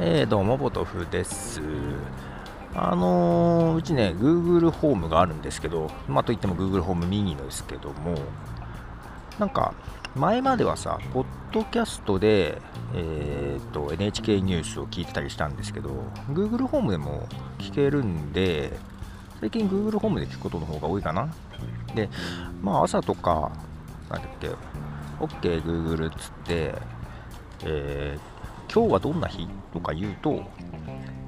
[0.00, 1.60] えー、どうも、ボトフです。
[2.74, 8.16] あのー、うちね、Google ホームがあるんですけど、まあ、といっても Google ホームミニですけども、
[9.38, 9.74] なんか、
[10.16, 12.60] 前まではさ、ポッドキャストで、
[12.94, 15.90] えーと、NHK ニュースを聞いてたりしたんですけど、
[16.30, 18.72] Google ホームでも聞けるんで、
[19.38, 21.32] 最近 Google ホームで聞くことの方が多いかな。
[21.94, 22.08] で、
[22.60, 23.52] まあ朝とか、
[24.10, 24.48] なんだっけ、
[25.20, 26.74] OK Google っつって、
[27.64, 28.40] えー
[28.72, 30.44] 今日はどんな日とか言うと、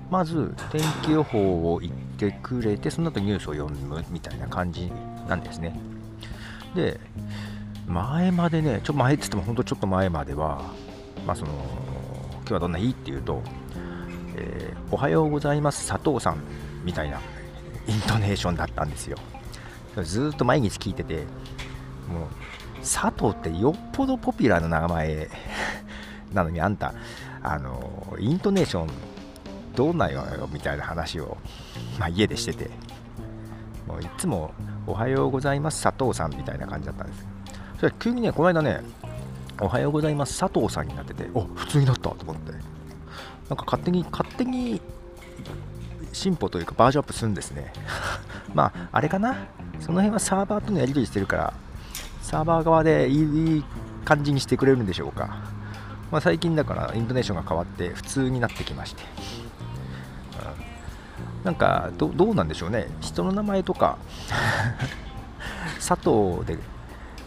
[0.09, 4.93] まず天気予報を言ってくれて、その後ニュースを読むみたいな感じ
[5.29, 5.77] なんですね。
[6.77, 7.01] で、
[7.89, 10.71] 前までね、ちょっと前って言っても本当ちょっと前までは、
[11.27, 13.43] まあその、今日はどんな日っていうと、
[14.37, 16.39] えー、おはようございます佐藤さん
[16.85, 17.19] みたいな
[17.89, 19.19] イントネーションだったんですよ。
[20.05, 21.25] ずっと毎日聞いてて、
[22.09, 22.29] もう
[22.83, 25.29] 佐藤ってよっぽどポピュラーな名前
[26.35, 26.93] なのにあんた
[27.43, 28.89] あのイントネーション
[29.75, 31.37] どうなよみたいな話を、
[31.99, 32.71] まあ、家でしてて
[33.87, 34.53] もういつも
[34.87, 37.27] 「おはようございます佐藤さん」みたいな感じだったんです。
[37.79, 38.81] それ急にねこの間ね
[39.61, 42.53] 「おはようございます佐藤さん」になっててお普通になったと思って。
[43.49, 44.81] なんか勝手に勝手に
[46.13, 47.71] 進歩というかバージョンアップするんですね。
[48.55, 49.37] まああれかな？
[49.79, 51.53] その辺はサーバーとのやり取りしてるから
[52.23, 53.65] サーバー側でいい
[54.05, 55.37] 感じにしてくれるんでしょうか。
[56.11, 59.03] まあ、最近だからイントネーションが変わって普通になってきまして、
[61.41, 62.87] うん、なんかどうなんでしょうね。
[63.01, 63.97] 人の名前とか
[65.77, 66.59] 佐藤で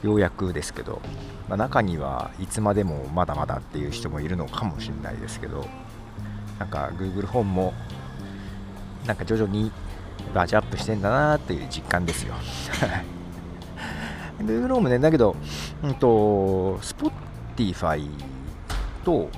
[0.04, 1.02] ようやくですけど、
[1.50, 5.68] まあ、中にはいつまでもまだまだっていう人もいるのかもしれないですけど
[6.60, 7.74] なんか Google 本も
[9.08, 9.72] なんか徐々に
[10.34, 12.36] バージョンアップしてんだなっていう実感ですよ。
[14.46, 15.00] Google ホームね。
[15.00, 15.36] だけど、
[15.84, 18.08] うんと、Spotify
[19.04, 19.30] と、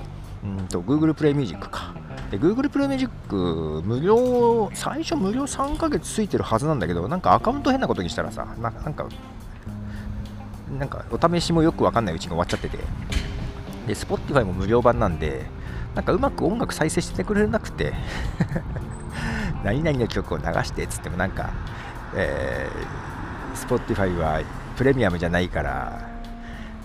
[0.42, 1.94] うんと Google プレイミュージックか。
[2.30, 9.06] で、Google プレイミュージック無料、最初無料3ヶ月ついてるはずなんだけど、なんかアカウント変なことにしたらさ、ななんか、
[10.78, 12.78] なんかお試しもよくわかんないうちに終わっちゃってて、
[13.86, 15.46] で、Spotify も無料版なんで、
[15.94, 17.94] なんかうまく音楽再生してくれなくて。
[19.64, 21.50] 何々の曲を流してっつってもなんか、
[22.14, 24.40] えー、Spotify は
[24.78, 26.08] プレミアムじゃないから、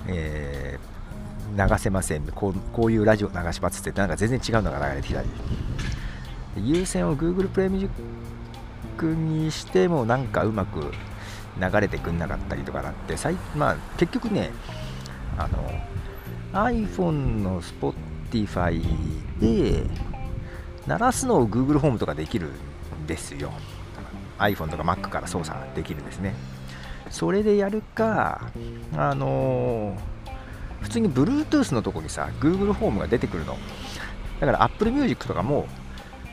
[0.08, 0.94] えー
[1.56, 2.24] 流せません。
[2.32, 5.30] こうこういうラジオ流しますってなんか全然違うのが流れてきたり。
[6.58, 7.90] 優先を Google プレミュージッ
[8.98, 10.92] クにしてもなんかうまく
[11.60, 13.16] 流れてくんなかったりとかなって
[13.56, 14.52] まあ、結局ね
[15.38, 17.12] あの iPhone
[17.44, 18.82] の Spotify
[19.40, 19.84] で
[20.88, 22.50] 鳴らすのを Google ホームとかできる
[23.04, 23.52] んですよ
[24.38, 26.36] iPhone とか Mac から操作できるんですね
[27.14, 28.50] それでやるか
[28.98, 30.14] あのー
[30.82, 33.56] 普通に Bluetooth のとこにさ Google ホームが出てくるの。
[34.42, 35.66] だから Apple Music とかも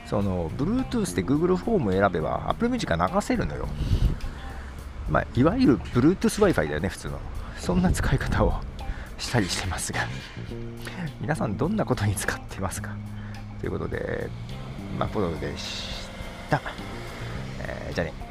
[0.06, 3.68] その Bluetooth で Google ホームを選べば Apple Music が流せるのよ。
[5.08, 6.16] まあ、いわゆる Bluetooth
[6.52, 7.20] Wi-Fi だよね普通の。
[7.58, 8.54] そんな使い方を
[9.18, 10.00] したりしてますが。
[11.20, 12.90] 皆さんどんなことに使ってますか？
[13.60, 14.28] ということで
[14.98, 16.08] まあポドでし
[16.50, 16.60] た、
[17.60, 18.29] えー、じゃあね。